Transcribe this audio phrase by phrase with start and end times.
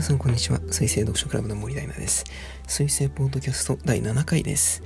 [0.00, 0.58] 皆さんこんにちは。
[0.70, 2.24] 水星読書クラブの森大奈です。
[2.66, 4.82] 水星ポッドキャスト第7回です。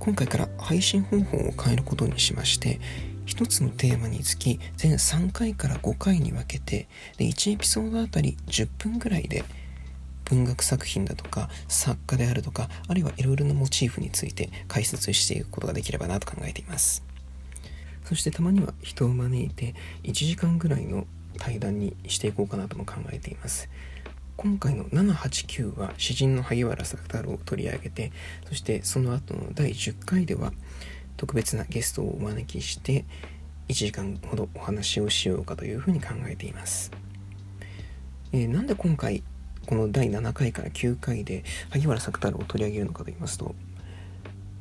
[0.00, 2.80] 今回から配信方法を変えることにしまして
[3.26, 9.44] 一つのテーマにつき全3回から5回に分けてで1エピソードあたり10分ぐらいで
[10.24, 17.04] 文学作品だとか作家であるとかあるいはいろいろなモチーフについて解説していくことができればなと考えています。
[18.04, 21.06] そしてたまには人を招いて1時間ぐらいの
[21.38, 23.68] 対談にしていこうかなとも考えています。
[24.40, 28.10] 今回の789は詩人の萩原作太郎を取り上げて
[28.48, 30.50] そしてその後の第10回では
[31.18, 33.04] 特別なゲストをお招きして
[33.68, 36.90] 1時間ほどお話をしようかというふうに考えています、
[38.32, 39.22] えー、なんで今回
[39.66, 43.54] この第7回から9回で萩原作太郎を取り上げるのかと言いますと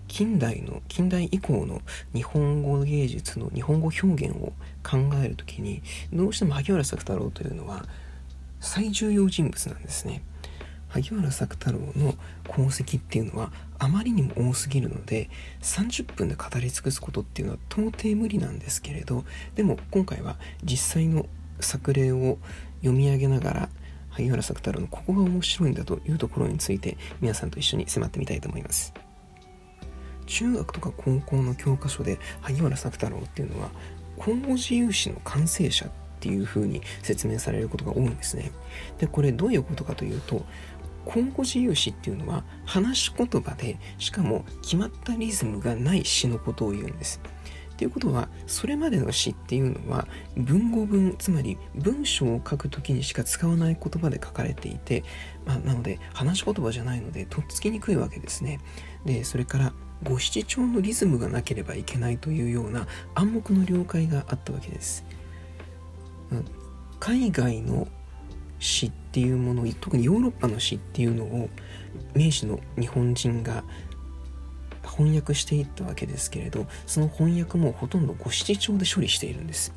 [0.09, 1.81] 近代の近代以降の
[2.13, 4.51] 日本語芸術の日本語表現を
[4.83, 7.85] 考える時にどうしても萩原作太郎というのは
[8.59, 10.23] 最重要人物なんですね。
[10.89, 12.15] 萩原作太郎の
[12.49, 15.29] 功績っていうのはあまりにも多すぎるので
[15.61, 19.23] 30分で語り尽くすことっていうのは到底無理なんですけれど
[19.55, 21.27] でも今回は実際の
[21.59, 22.39] 作例を
[22.81, 23.69] 読み上げながら
[24.09, 28.93] 萩原作太郎のここが面白いんだというところについて皆さんと一緒に迫ってみたいと思います。
[30.25, 33.69] 中学とか高校の教科書で萩原作太郎っていうのは
[34.17, 35.89] 今後自由史の完成者
[36.19, 38.51] っていう風に説明されることが多いんですね。
[38.97, 40.45] で、これどういうことかというと、
[41.05, 47.21] 今後自由詩っていうのは話し言葉でしかも決まったリズムがない詩のことを言うんです。
[47.73, 55.05] っていうことはそれまでの詩っていうのは文語文つまり文章を書く時にしか使わない言葉で書かれていて、
[55.45, 58.59] まあ、なので話し言葉じゃないのでとっつきにくいわけですね。
[59.05, 59.73] でそれから
[60.03, 62.85] 五七調のリズムがなければいけないというような
[63.15, 65.05] 暗黙の了解があったわけです。
[66.99, 67.87] 海外の
[68.59, 71.49] 詩っていうもの特にヨーロッパの詩っていうのを
[72.13, 73.63] 明治の日本人が
[74.83, 79.73] 翻訳していったわけですけれどその翻訳もほとんど五七調で処理しているんです。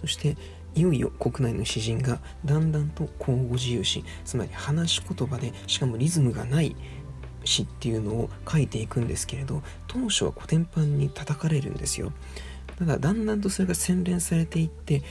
[0.00, 0.36] そして
[0.74, 6.74] いよいよ国内の詩人がだんだんと口語自由詩つまり話し言葉でしかもリズムがない
[7.44, 12.12] 詩っていうのを書いていくんですけれど当初は古典版に叩かれるんですよ。
[12.78, 15.02] ただだんだんとそれが洗練されていって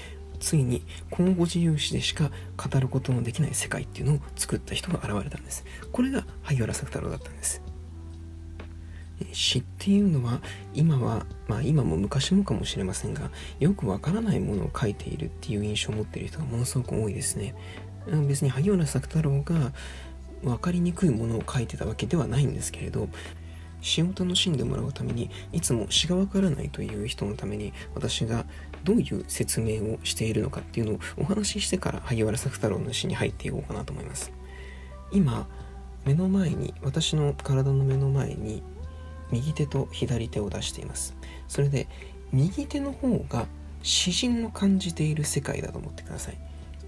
[0.43, 5.63] ついに今後自由史でしか語ることのできない世界っていうのを作った人が現れたんです。
[5.91, 7.61] これが萩原作太郎だったんです。
[9.31, 10.41] 詩っていうのは
[10.73, 17.55] 今はまあ今も昔もかもしれませんがよくわからないものを書いているっていう印象を持っている人がものすごく多いですね。
[18.27, 19.71] 別に萩原作太郎が
[20.43, 23.07] 分かりにくいものを書いてたわけではないんですけれど
[23.79, 28.45] 詩を楽しんでもらうためにいつも詩がわからないという人のために私が
[28.83, 34.31] どういう説明をしているのかっていうのをお話ししてから萩原作太郎の詩に入っていこうかなと思います。
[35.11, 35.47] 今
[36.05, 38.61] 目の前に私の体の目の前に
[39.31, 41.15] 右手と左手を出しています。
[41.47, 41.87] それで
[42.31, 43.45] 右手の方が
[43.83, 46.37] 詩人の感じている世界だと思ってください。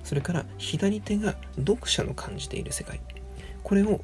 [0.03, 2.99] それから左手が読者の感じている世界。
[3.63, 4.01] これを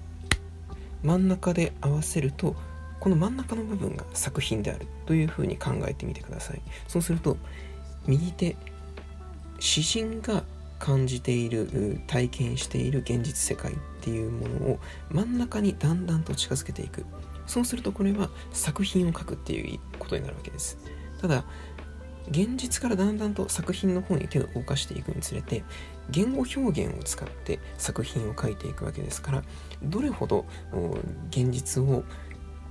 [1.03, 2.55] 真ん中で合わせると
[2.99, 6.61] この真ん中の部分が作品であるというふうに考えてみてください。
[6.87, 7.37] そうすると
[8.07, 8.55] 右手
[9.59, 10.43] 詩人が
[10.79, 14.79] 感じている体験している現実世界っていうものを
[15.11, 17.05] 真ん中にだんだんと近づけていく。
[17.45, 20.77] そうするとこれは作品を書くっていうことになるわけです。
[21.21, 21.43] ただ
[22.29, 25.63] 現実からだんだんと作品の方に手を動かしていくにつれて
[26.09, 29.43] 言語表現を使って作品を書いていくわけですから
[29.83, 30.45] どれほど
[31.29, 32.03] 現実を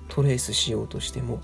[0.09, 1.41] トレースしようとしても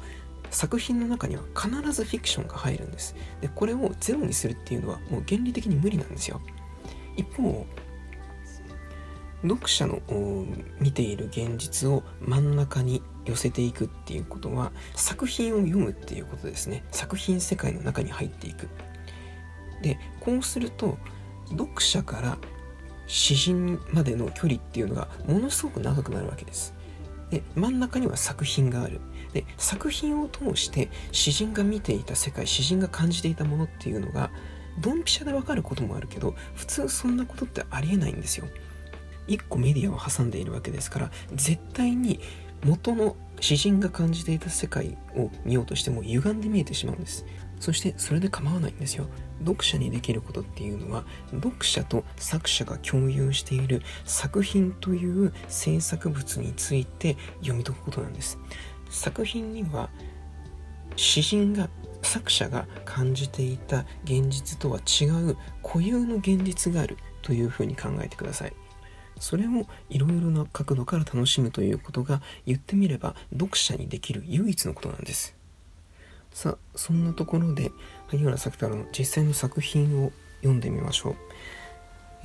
[0.51, 3.15] 作品の中には必ずフィクションが入るんです。
[3.41, 6.41] でこれをゼロにするっていうのはもう原理的に無理なんですよ。
[7.16, 7.66] 一方
[9.43, 10.01] 読者の
[10.81, 16.84] 見ている現実を真ん中に寄せていくっていうことは作品を読むっていうことですね。
[16.91, 18.69] 作品世界の中に入っていく。
[19.83, 20.98] でこうすると
[21.51, 22.39] 読者から
[23.07, 26.75] 詩人までの距離っていうのがものすごく長くなるわけです。
[27.31, 29.01] で真ん中には作品がある。
[29.36, 34.30] で作品を通して詩人が見ていた世界詩人が感じていたものっていうのが
[34.80, 38.47] ドンピシャでわかることもあるけど普通そんなことってありえないんですよ。
[39.27, 42.21] 一個メディアを挟んでいるわけですから絶対に
[42.65, 47.27] 元の詩人が感じていた世界を見ようとしても歪んで見えてしまうんです。
[47.60, 49.06] そしてそれで構わないんですよ。
[49.41, 58.38] 読者にできることっていうのは読者と作者が共有している作品という制作物について読み解くことなんです。
[58.91, 59.88] 作品には
[60.97, 61.68] 詩人が
[62.03, 68.53] 作者が感じていた現実とは違う固有の現実があるというふうに考えてください。
[69.18, 75.34] それをいろいろな角度から楽しむということが言ってみれば読者にできる唯一のことなんです。
[76.33, 77.72] さあそんなところで
[78.09, 81.16] 萩原作太郎の実際の作品を読んでみましょう。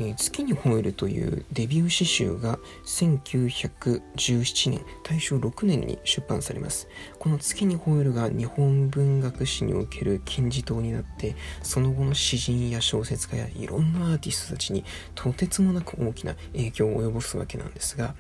[0.10, 6.88] え、月に吠えるというデビュー詩集が1917年大正6年に出版されます。
[7.20, 14.84] この月に吠えるが日本文学史における金字塔になってその後の詩人や小説家やいろんなアーティストたちに
[15.16, 18.16] とてつもなく大きな影響を及ぼすわけなんですが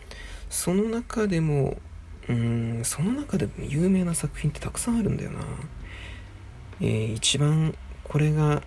[0.50, 1.78] その中でも
[2.28, 5.40] うーんその中でも有名な作品ってたくさんあるんだよな、
[6.82, 8.62] えー、一番これが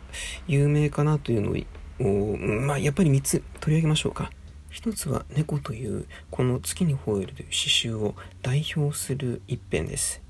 [0.46, 1.56] 有名かなというのを
[1.98, 4.30] まあ、やっぱり3つ取り上げましょうか。
[4.70, 10.20] 一つは猫というこの月に吠えるという詩集を代表する一編です。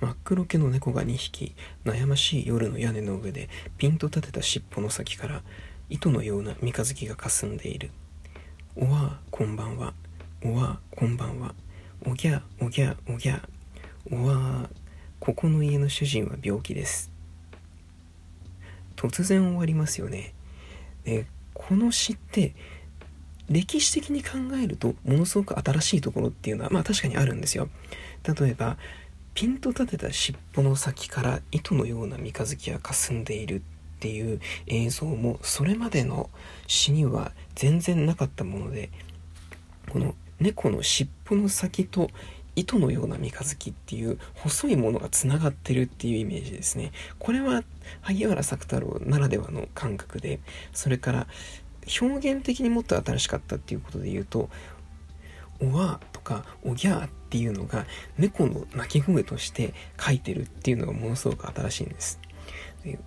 [0.00, 1.54] 真っ黒けの猫が2匹
[1.84, 5.42] 悩ましい夜の屋根の上でピンと立てた尻尾の先から
[5.90, 7.90] 糸のような三日月がかすんでいる。
[8.74, 9.92] おわこんばんは。
[10.42, 11.54] おわこんばんは。
[12.06, 13.46] おぎゃおぎゃおぎゃ。
[14.10, 14.70] おわ
[15.20, 17.13] ここの家の主人は病気です。
[18.96, 20.34] 突然終わりますよね。
[21.04, 22.54] でこの詩って
[23.48, 27.68] 歴史的に考えるとものすごく新しいところっていうのはまあ確かにあるんですよ。
[28.22, 28.78] 例えば
[29.34, 33.60] ピンと立てた尻尾の先から糸のような三日月が霞んでいるっ
[33.98, 36.30] ていう映像もそれまでの
[36.66, 38.90] 詩には全然なかったもので
[39.90, 42.10] この猫の尻尾の先と
[42.56, 46.92] 糸のような三日月っていう細いものがつながってるっていうイメージですね。
[47.18, 47.64] これは
[48.02, 50.40] 萩原作太郎ならではの感覚で、
[50.72, 51.26] それから
[52.00, 54.48] 表現的にもっと新しかったっていうことで言うと、
[55.60, 57.86] おわとかおぎゃーっていうのが
[58.18, 62.18] 猫の鳴き声として書いてるっていうのがものすごく新しいんです。
[62.84, 62.98] で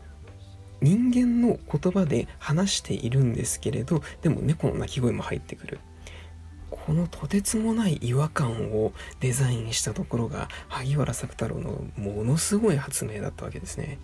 [0.80, 5.80] 人間の言葉で話しているんですけれど、でも猫の鳴き声も入ってくる。
[6.88, 14.00] このとてつもない違和感をデザインしたところが萩原作太郎のものすごい発明だったわけですね。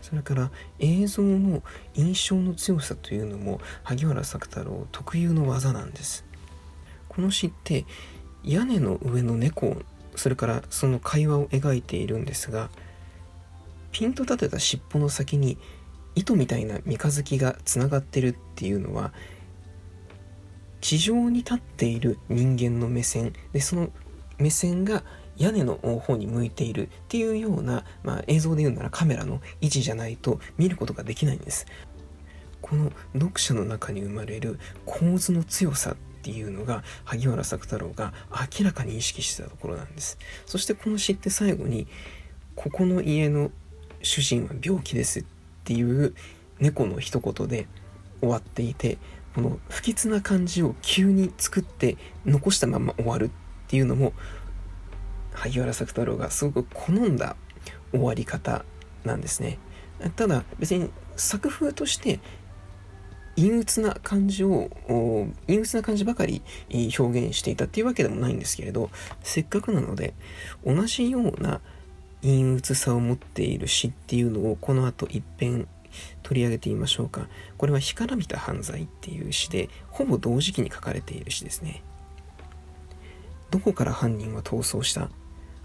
[0.00, 1.64] それから映像の
[1.94, 6.24] 印象の強さというのも萩原作太郎特有の技なんです。
[7.08, 7.84] この詩って
[8.44, 9.76] 屋根の上の猫
[10.14, 12.70] それからその会話を描いているんですが
[13.90, 15.58] ピンと立てた尻尾の先に
[16.14, 19.12] 糸みたいな三日月がつながってるっていうのは
[20.80, 23.90] 地上に立っている人間の目線でその
[24.38, 25.02] 目線が
[25.36, 31.66] 屋根の方に向いているっていうような、まあ、映像で言うならカメラの位置じゃないと見ることができないんです。
[32.60, 38.12] この読者の中に生まれる構図の強さっていうのが萩原作太郎が
[38.58, 40.18] 明らかに意識してたところなんです。
[40.44, 41.86] そしてこの詩って最後に
[42.54, 43.50] 「ここの家の
[44.02, 45.24] 主人は病気です」っ
[45.64, 46.14] ていう
[46.58, 47.66] 猫の一言で
[48.20, 48.98] 終わっていて
[49.34, 51.96] この不吉な感じを急に作って
[52.26, 53.30] 残したまま終わるっ
[53.68, 54.12] ていうのも
[55.32, 57.36] 萩原作太郎がすごく好んだ
[57.92, 58.64] 終わり方
[59.04, 59.58] なんですね。
[60.16, 62.20] ただ別に作風として
[63.36, 64.70] 陰鬱な感じを
[65.46, 66.42] 陰鬱な感じばかり
[66.98, 68.90] 表現していたっていうわけでもないんですけれど
[69.22, 70.14] せっかくなので
[70.64, 71.60] 同じような
[72.22, 75.66] 陰鬱さを持っている詩っていうのをこの後一遍
[76.30, 77.26] 取り上げてみましょうか。
[77.58, 81.82] これは干からびた犯罪っていう詩で、ほぼ同時期に書かれている詩ですね。
[83.50, 85.02] どこから犯人は逃走した？
[85.02, 85.08] あ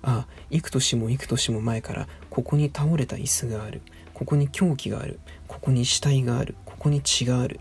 [0.01, 3.83] あ、幾年も幾年も前から、ここに倒れた椅子がある。
[4.15, 5.19] ここに凶器がある。
[5.47, 6.55] ここに死体がある。
[6.65, 7.59] ここに血がある。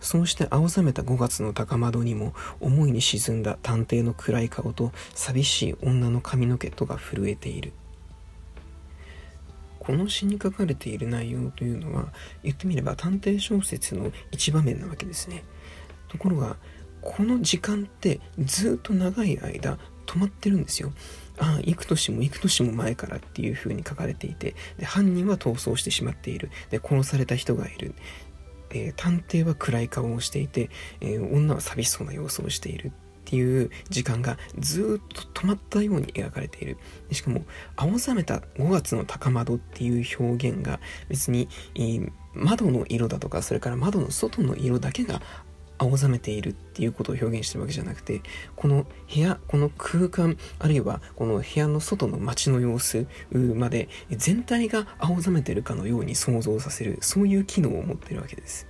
[0.00, 7.72] そうして青ざめた5月の高窓にも思いに沈んだ探偵の暗い顔と寂しい女の髪の毛とが震えている。
[9.86, 12.12] この詩に書かれている内容というのは
[12.42, 15.44] 言ってみれば探偵小説の一場面なわけですね。
[16.08, 16.56] ところが
[17.02, 20.92] この時間ってずっと長い間止まってるんですよ。
[21.38, 26.50] ああ幾年も幾年も前からっていう風に書かれていてで犯人は逃走してしまっている。
[26.70, 27.94] で殺された人がいる。
[28.70, 30.68] えー、探偵は暗い顔をしていて、
[31.00, 32.92] えー、女は寂しそうな様子をしている。
[33.24, 36.76] っていう時間がずっと止まったように描かれている。
[37.10, 40.78] しかも、青ざめた5月の高窓っていう表現が
[41.08, 45.22] 別に、えー、窓の色だとか、それから窓の外の色だけが
[45.78, 48.20] 青ざめているっていうことを表現してるわけじゃなくて、
[48.56, 58.66] この部屋、この空間、あるいはこの部屋の外の街の様子まで全体が青ざめてるかのように想像させる、そういう機能を持ってるわけです。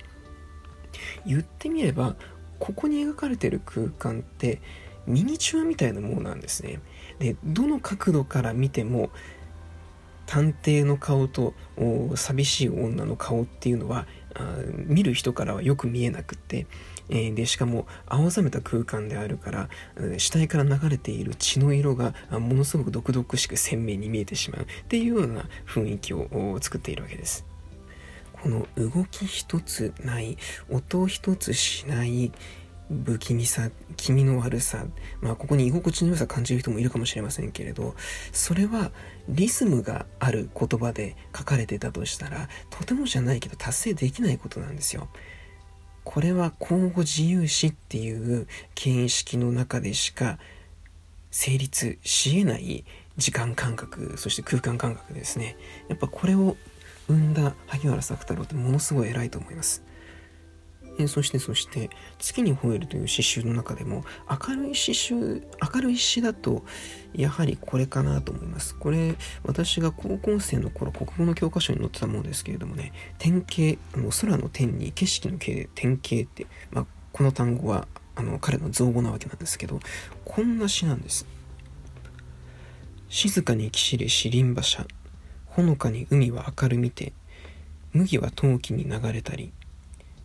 [1.25, 2.15] 言ってみれば、
[2.59, 4.61] ここに描かれてる空間って
[5.07, 6.79] ミニチュアみたいなものなんですね。
[7.19, 9.09] で、どの角度から見ても
[10.25, 11.53] 探偵の顔と
[12.15, 14.07] 寂しい女の顔っていうのは
[14.87, 16.65] 見る人からはよく見えなくって、
[17.09, 19.69] えー、でしかも青ざめた空間であるから
[20.17, 27.45] 死体から流れている血の色がものすごく毒々しく鮮明に見えてしまうっていうような雰囲気を作っているわけです。
[28.45, 30.37] この動き一つない
[30.69, 32.31] 音一つしない
[33.05, 34.85] 不気味さ気味の悪さ
[35.19, 37.95] まあここに居心地の良さ感じる人もいるかもしれませんけれど
[38.31, 38.91] それは
[39.27, 45.07] リズムがある言葉で書かれてたとしたらとてもじゃないけど達成できないことなんですよ。
[46.03, 50.37] これは交互自由視っていう形式の中でしか
[51.31, 52.85] 成立しえない
[53.17, 55.57] 時間感覚そして空間感覚ですね
[55.89, 56.57] やっぱこれを
[57.07, 59.83] 生んだ萩原作太郎ってものすごい偉いと思います。
[60.97, 66.63] えそしてそして「月に吠える」という詩集の中でも明るい詩集明るい詩だと
[67.13, 68.75] やはりこれかなと思います。
[68.75, 79.79] これ私が高校生の頃国語の教科書に載ってたものですけれどもね天景もう空の天に景色の景で天景って、まあ、この単語はあの彼の造語なわけなんですけど
[80.23, 81.25] こんな詩なんです。
[83.09, 84.85] 静かにきしれ四輪馬車
[85.55, 87.13] ほのかに海は明るみて
[87.93, 89.53] 麦は陶器に流れたり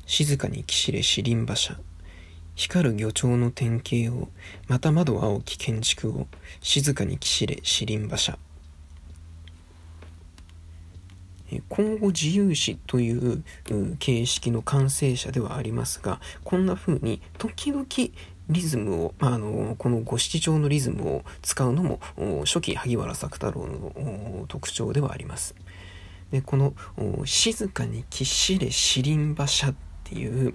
[0.04, 1.78] 静かにきしれ四輪馬車
[2.56, 4.28] 光る魚鳥の典型を
[4.66, 6.26] また窓青き建築を
[6.60, 8.38] 静かにきしれ四輪馬車。
[11.68, 13.44] 今後自由視という
[13.98, 17.84] 形式の完成者ではありますがこんな風に時々
[18.50, 22.00] リズムを、あ、のこの五七調のリズムを使うのも
[22.44, 25.54] 初期萩原作太郎の特徴ではあります。
[26.30, 26.74] でこの
[27.26, 30.54] 「静かにきっしれ四輪馬車」っていう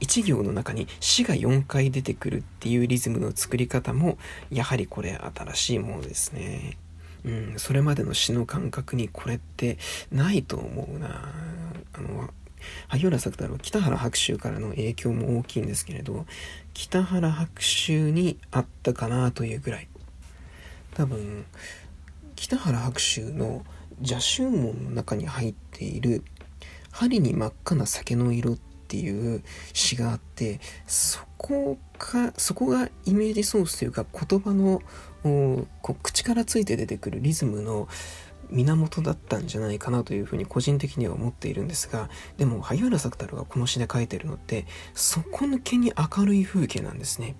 [0.00, 4.18] 1行の中に死が4回出てくるっていうリズムの作り方も
[4.50, 6.76] やはりこれ新しいものですね。
[7.24, 9.76] うん、それまでの詩の感覚にこれって
[10.12, 11.32] ないと思うな。
[11.92, 12.30] あの
[12.88, 16.26] 萩原作太郎北原白秋からの影響も大きいんですけれど
[16.74, 19.88] 北原白秋にあったかなというぐらい。
[20.94, 21.44] 多分
[22.34, 23.64] 北原白秋の
[23.98, 26.24] 邪宗門の中に入っている
[26.90, 29.42] 「針に真っ赤な酒の色」っっていう
[29.74, 34.80] 詩があってそこかそこがイメージソースというか言葉の
[35.82, 37.86] こう口からついて出てくるリズムの
[38.50, 47.36] 源だったんじゃないかなというふうに個人的には思っているんですがでも萩原作太郎がこの詩で書いてるのって底抜けに明るい風景なんですね。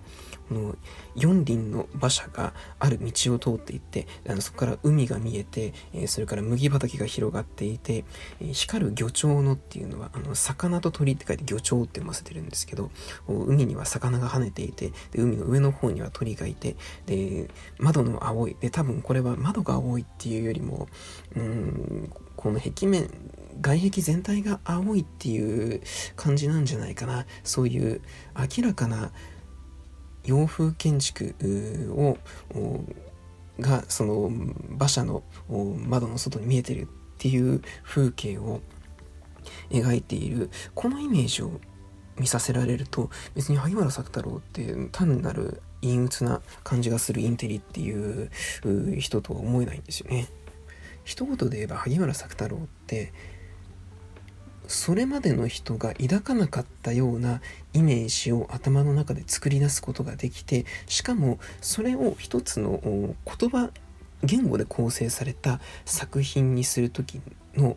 [0.50, 0.76] の
[1.16, 8.04] 4輪の馬車がある道を通っていってあのそこから海が見えて、え、それから麦畑が広がっていて、
[8.40, 12.90] えー、光る魚鳥のっていうのはあの魚と鳥って書いて魚鳥って読ませてるんですけど
[13.28, 16.76] 海には魚が跳ねていてで海の上の方には鳥がいて
[17.06, 20.88] で窓の青いで多分これは窓が青いっていうよりも
[21.36, 23.10] うんこの壁面
[23.60, 25.82] 外壁全体が青いっていう
[26.14, 27.26] 感じなんじゃないかな。
[27.42, 28.00] そういう
[28.36, 29.10] 明らかな
[30.24, 31.34] 洋風建築
[31.90, 32.18] を
[33.60, 34.30] がその
[34.70, 35.22] 馬車の
[35.86, 36.86] 窓の外に見えてるっ
[37.18, 38.60] ていう風景を
[39.70, 41.60] 描いているこのイメージを
[42.18, 48.30] 見させられると別に萩原作太郎って単なる陰鬱な感じがするインテリっていう
[49.00, 50.26] 人とは思えないんですよね。
[51.04, 53.12] 一言で言えば萩原作太郎って
[54.68, 57.40] それまでの人が抱かなかったような
[57.72, 63.70] イメージを頭の中で作り出すことができてしかもそれを一つの言葉
[64.22, 67.20] 言語で構成された作品にする時
[67.56, 67.76] の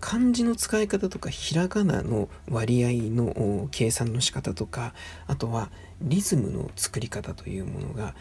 [0.00, 4.92] 漢字の使い方とかひらがなの割合の計算の仕方とか
[5.28, 8.16] あとはリズムの作り方というものが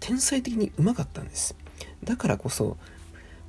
[0.00, 1.54] 天才的にうまかったんです。
[2.02, 2.78] だからこそ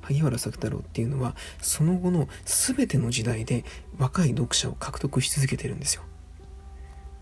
[0.02, 3.64] 萩原作太郎っていうのはその後の全ての時代で
[3.98, 6.02] 若い読者を獲得し続けてるんですよ。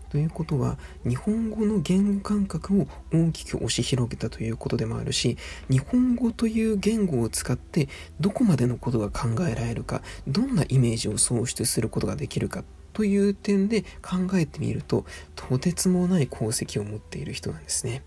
[0.09, 5.37] ということは日本語の言語感覚を大きく押し広げたということでもあるし
[5.69, 15.05] 日本語という言語を使ってどこまでのことが考えられるかどんなイメージを創出することができるかという点で考えてみると
[15.35, 18.01] とてつもない功績を持っている人なんですね。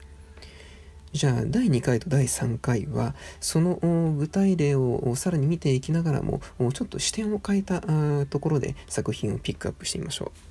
[1.12, 3.76] じゃあ第2回と第3回はその
[4.16, 6.40] 具体例をさらに見ていきながらも
[6.72, 7.80] ちょっと視点を変えた
[8.26, 10.49] ところで作品をピックアップしてみましょう。